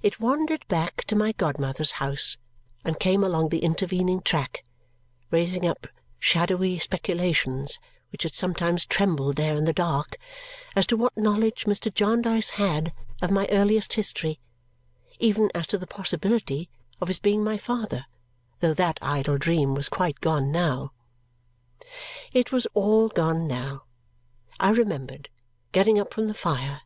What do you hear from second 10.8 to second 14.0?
to what knowledge Mr. Jarndyce had of my earliest